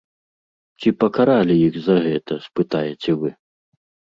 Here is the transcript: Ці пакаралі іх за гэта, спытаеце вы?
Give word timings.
Ці 0.81 0.89
пакаралі 1.03 1.55
іх 1.67 1.77
за 1.89 1.97
гэта, 2.07 2.33
спытаеце 2.49 3.11
вы? 3.21 3.29